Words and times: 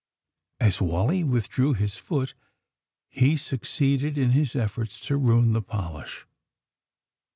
As 0.59 0.81
Wally 0.81 1.23
withdrew 1.23 1.75
his 1.75 1.95
foot 1.95 2.33
he 3.07 3.37
succeeded 3.37 4.17
in 4.17 4.31
his 4.31 4.55
efforts 4.55 4.99
to 5.01 5.15
ruia 5.19 5.53
the 5.53 5.61
polish. 5.61 6.25